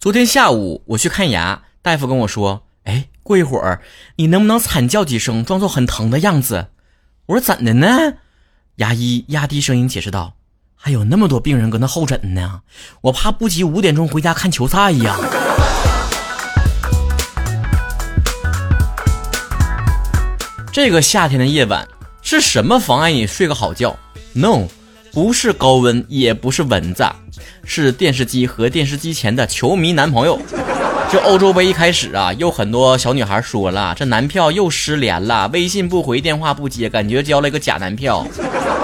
[0.00, 3.82] 昨天下午我去看牙，大夫跟我说：“哎，过一会儿
[4.14, 6.68] 你能不能惨叫几声，装作很疼的样子？”
[7.26, 8.14] 我说：“怎的呢？”
[8.78, 10.34] 牙医压低声音解释道
[10.78, 12.60] ：“还有那么多病人搁那候诊呢，
[13.00, 15.16] 我怕不及五点钟回家看球赛呀。”
[20.72, 21.88] 这个夏天的夜晚
[22.22, 23.98] 是什么妨碍你睡个好觉
[24.32, 24.68] ？No，
[25.18, 27.04] 不是高温，也不是蚊子。
[27.64, 30.40] 是电视机和电视机前的球迷男朋友。
[31.10, 38.24] 这欧洲杯一开始啊，有很多小女孩说了，这男票又失联了，微信不回，电话不接，感觉交了一个假男票。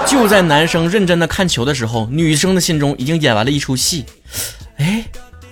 [0.05, 4.03] 就在男生认真的看球的时候，女生的心中已经演完了一出戏。
[4.75, 5.05] 哎，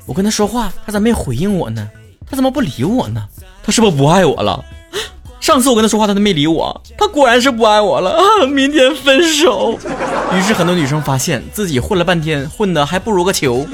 [0.06, 1.90] 我跟他说话，他咋没回应我呢？
[2.30, 3.26] 他怎么不理我呢？
[3.64, 4.62] 他是不是不爱我了？
[5.44, 8.48] 上次我跟他说话，他都没理我，他果然是不爱我了啊！
[8.48, 9.78] 明天分手。
[10.34, 13.68] 于是很多女生发现自己混了半天，混的还不如个球，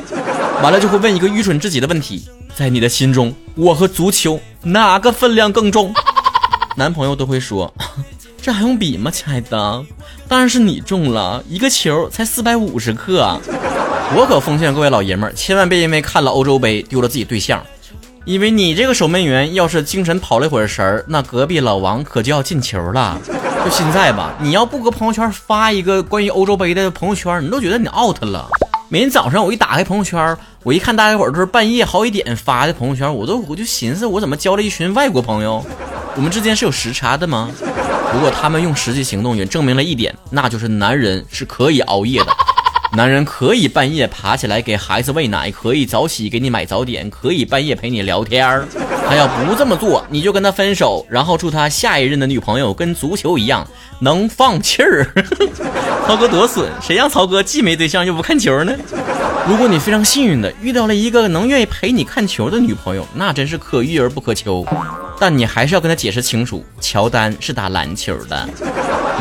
[0.63, 5.93] 完了就会问一个愚蠢至极的问题：在你的心中，我和足球哪个分量更重？
[6.75, 7.71] 男朋友都会说：
[8.41, 9.85] 这还用比吗，亲爱的？
[10.27, 13.39] 当然是你重了，一个球才四百五十克。
[14.15, 17.63] 我可奉劝各位老爷们，千万别因为看了欧洲杯丢了自己对象。
[18.29, 23.19] 因为你这个守门员要是精神跑了一会儿神儿，那隔壁老王可就要进球了。
[23.65, 28.47] 就现在吧，你要不搁朋友圈发一个关于欧洲杯的朋友圈，你都觉得你 out 了。
[28.87, 35.65] 每天早上我一打开朋友圈，我一看大家伙都是半夜好几点发的朋友圈，我都我就寻思我怎么交了一群外国朋友？
[36.15, 37.49] 我们之间是有时差的吗？
[38.11, 42.31] 不过他们用实际行动也证明了一点，那就是男人是可以熬夜的。
[42.93, 48.67] 男人可以半夜爬起来给孩子喂奶，可以早起给你买早点，可以半夜陪你聊天儿。
[49.07, 53.65] 他要不这么做，你就跟他分手，然后祝他下一任的女朋友跟足球一样
[53.99, 55.07] 能放气儿。
[56.07, 58.73] 曹哥多损，谁让曹哥既没对象又不看球呢？
[59.47, 64.65] 如果你非常幸运的遇到了一个能愿意陪你看球的女朋友，那真是可遇而不可求。
[65.19, 68.49] 但你还是要跟他解释清楚，乔丹是打篮球的，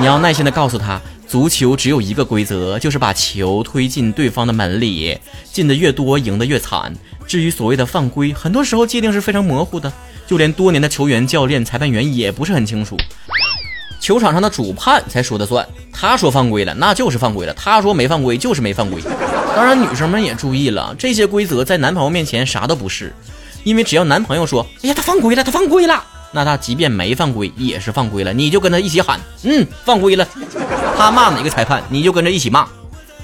[0.00, 1.00] 你要耐心的告诉他。
[1.28, 5.18] 足球只有一个规则，就是把球推进对方的门里，
[5.52, 6.90] 进的越多，赢得越惨。
[7.26, 9.92] 至于所谓的犯规，很多时候界定是非常模糊的，
[10.26, 12.96] 就连多年的球员、教练、裁判员也不是很清楚。
[14.00, 19.02] 球场上的主判才说的算，他说犯规了，那就是犯规了；他说没犯规，就是没犯规。
[19.54, 23.12] 当然，女生们也注意了，这些规则在男朋友面前啥都不是，
[23.64, 28.32] 因为只要男朋友说：“哎呀，他犯规了，他犯规了。”那他即便没犯规，也是犯规了。
[28.32, 30.26] 你就跟他一起喊，嗯，犯规了。
[30.96, 32.66] 他骂哪个裁判，你就跟着一起骂。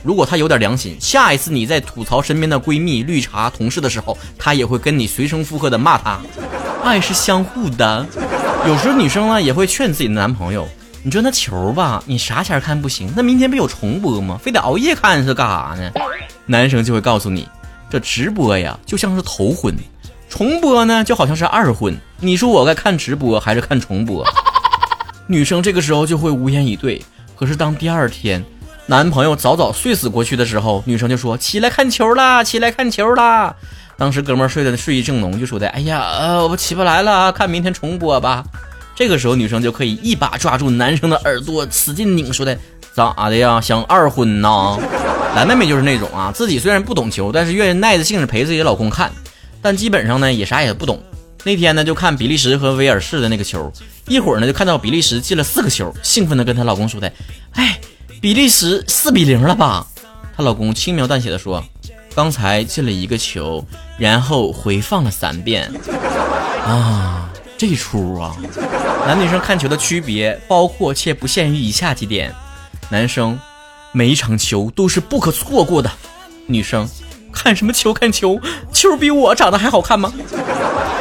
[0.02, 6.20] 如果他有点良心，下一次你在吐槽身边的闺蜜、绿茶、同事的时候，他也会跟你随声附和的骂他。
[6.82, 8.06] 爱是相互的。
[8.66, 10.68] 有时候女生呢也会劝自己的男朋友，
[11.02, 14.38] 你说那球吧，你啥前看不行，那明天不有重播吗？
[14.42, 15.90] 非得熬夜看是干啥呢？
[16.46, 17.48] 男生就会告诉你，
[17.90, 19.74] 这直播呀就像是头婚。
[20.36, 21.96] 重播呢，就好像是二婚。
[22.18, 24.26] 你说我该看直播还是看重播？
[25.28, 27.00] 女生这个时候就会无言以对。
[27.36, 28.44] 可是当第二天
[28.86, 33.54] 男朋友早早睡死过去的时候，女生就说：“起来看球啦，起来看球啦。”
[33.96, 38.42] 当时哥们睡的睡意正浓，就说的：“哎呀，呃，我起不来了，看明天重播吧。”
[38.96, 42.58] 这个时候女生就可以一把抓住男生的耳朵，使劲拧，说的
[42.92, 43.60] ：“咋的呀？
[43.60, 44.76] 想二婚呐？”
[45.36, 49.12] 蓝妹妹就是那种啊，自己虽然不懂球，但是愿意耐着性子陪自己老公看。
[49.64, 51.02] 但基本上呢也啥也不懂。
[51.42, 53.72] 那天呢就看比利时和威尔士的那个球，
[54.06, 57.10] 一会儿呢就看到比利时进了四个球，兴奋的跟她老公说的
[57.52, 57.80] ：“哎，
[58.20, 59.86] 比利时四比零了吧？”
[60.36, 61.64] 她老公轻描淡写的说
[62.14, 63.66] ：“刚才进了一个球，
[63.96, 65.72] 然后回放了三遍。”
[66.62, 68.36] 啊，这出啊！
[69.06, 72.34] 男女生看球的区别包括且不限于以下几点：
[72.90, 73.38] 男生，
[73.92, 75.90] 每一场球都是不可错过的；
[76.46, 76.86] 女生。
[77.34, 77.92] 看什么球？
[77.92, 78.40] 看球，
[78.72, 80.12] 球比我长得还好看吗？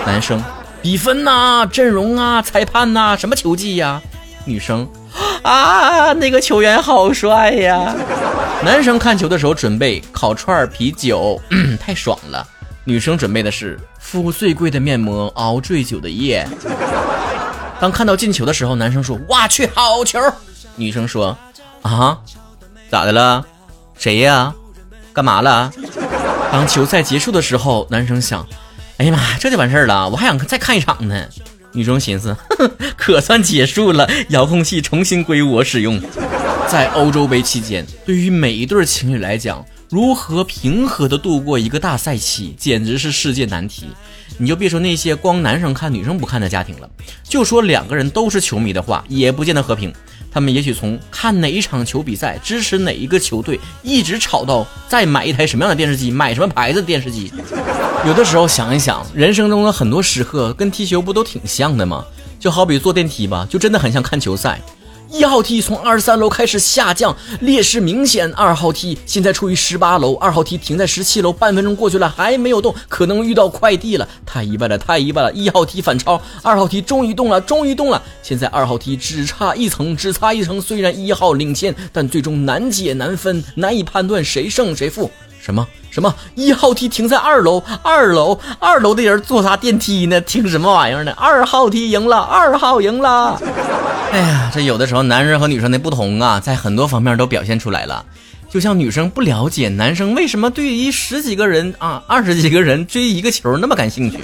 [0.06, 0.42] 男生，
[0.82, 4.02] 比分呐，阵容啊，裁判呐，什么球技呀？
[4.46, 4.88] 女生，
[5.44, 7.96] 啊，那个球员好帅呀！
[8.66, 11.40] 男生看球的时候准备烤串啤酒，
[11.80, 12.46] 太爽了。
[12.86, 16.46] 女生准备的是敷最贵的面膜，熬最久的夜。
[17.80, 20.20] 当看到进球的时候，男生说：“哇去，好球！”
[20.76, 21.38] 女生说
[21.84, 22.18] ：“啊，
[22.90, 23.46] 咋的了？
[23.98, 24.54] 谁呀？
[25.14, 25.72] 干嘛了？”
[26.54, 28.48] 当球赛结束的时候，男生想
[28.98, 31.26] ：“哎呀妈，这就完事儿了，我还想再看一场呢。”
[31.74, 36.00] 女生寻思呵呵：“可算结束了，遥控器重新归我使用。”
[36.70, 43.88] 在欧洲杯期间，对于每一对情侣来讲，如何平和的度过一个大赛期，简直是世界难题。
[44.38, 46.88] 你就别说那些光男生看女生不看的家庭了，
[47.24, 49.92] 就说两个人都是球迷的话，也不见得和平。
[50.34, 57.32] 他们也许从看哪一场球比赛、支持哪一个球队，一直吵到再买一台什么样的电视机、买什么牌子的电视机。
[58.06, 62.04] 有的时候想一想，人生中的很多时刻跟踢球不都挺像的吗？
[62.40, 64.60] 就好比坐电梯吧，就真的很像看球赛。
[65.14, 68.34] 一号梯从二十三楼开始下降，劣势明显。
[68.34, 75.32] 二号梯现在处于十八楼，二号梯停在十七楼，半分钟过去了还没有动，可能遇到快递了，太意外了，太意外了！
[75.34, 78.02] 一号梯反超，二号梯终于动了，终于动了。
[78.24, 80.60] 现在二号梯只差一层，只差一层。
[80.60, 85.12] 虽然一号领先，但最终难解难分，难以判断谁胜谁负。
[85.44, 86.16] 什么什么？
[86.36, 90.22] 一号梯停在二楼，二楼二楼的人坐啥电梯呢？
[90.22, 91.14] 停什么玩意儿呢？
[91.18, 93.38] 二号梯赢了，二号赢了。
[94.14, 98.06] 哎呀，这有的时候男生和女生的不同啊，在很多方面都表现出来了。
[98.50, 104.20] 就像女生不了解男生为什么对于十几个人啊、二十几个人追一个球那么感兴趣，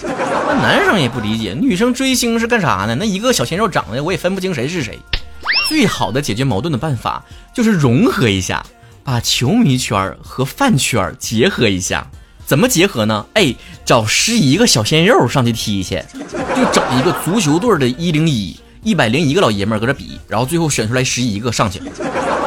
[0.48, 2.96] 那男生也不理解女生追星是干啥呢？
[2.96, 4.98] 那一个小鲜肉长得我也分不清谁是谁。
[5.68, 7.22] 最好的解决矛盾的办法
[7.54, 8.66] 就是融合一下。
[9.10, 12.12] 把球迷圈和饭圈结合一下，
[12.46, 13.26] 怎么结合呢？
[13.34, 16.00] 哎，找十一个小鲜肉上去踢去，
[16.56, 21.82] 就整一个足球队的一零一，一百零一个老爷们儿搁这比，然后最后选出来十一个上去。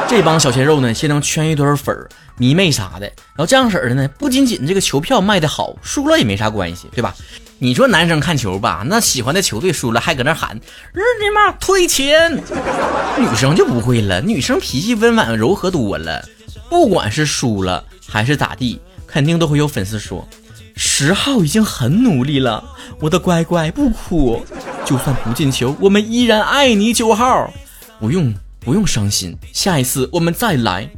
[0.07, 2.07] 这帮小鲜肉呢，先能圈一堆粉儿、
[2.37, 7.13] 迷妹啥的，然后这样式儿的呢，不仅仅这个球票卖的好，输了也没啥关系，对吧？
[7.59, 10.55] 你说男生看球吧，那喜欢的球队输了还搁那喊
[10.93, 12.41] 日你妈退钱，
[13.19, 16.25] 女生就不会了，女生脾气温婉柔和多了。
[16.73, 20.27] 不管是输了还是咋地，肯定都会有粉丝说
[20.75, 22.63] ：“十号已经很努力了，
[22.99, 24.43] 我的乖乖不哭，
[24.83, 27.53] 就算不进球，我们依然爱你。”九号，
[27.99, 30.89] 不用不用伤心，下一次我们再来。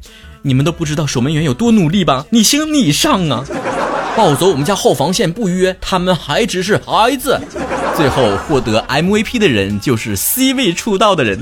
[0.43, 2.25] 你们都不知道守门员有多努力吧？
[2.29, 3.43] 你行你上啊！
[4.15, 7.37] 暴走我们家后防线不约，他们还只是孩子。
[7.97, 11.37] 最后获得 MVP 的人就是 C 位出道的人。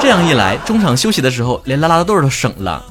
[0.00, 2.82] 这样一来，中场休息的时候，连拉拉队都省了。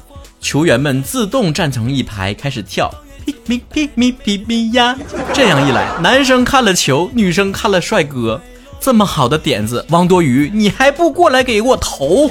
[0.44, 2.94] 球员们自动站成一排，开始跳
[3.24, 4.94] 皮咪皮咪皮咪呀。
[5.32, 8.38] 这样一来，男生看了球，女生看了帅哥。
[8.78, 12.30] 这么好的点子，王多鱼，你还不过来给我投？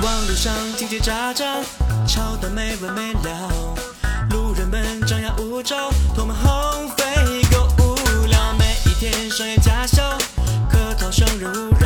[0.00, 1.64] 网络上叽叽喳喳，
[2.06, 3.50] 吵得没完没了，
[4.30, 6.67] 路人们张牙舞爪，唾沫横
[11.38, 11.77] new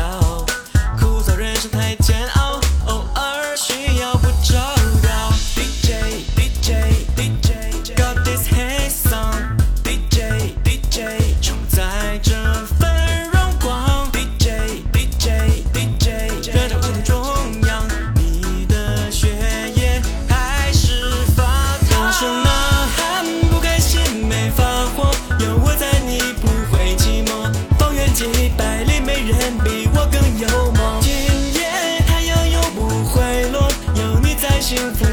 [34.75, 35.12] 幸福。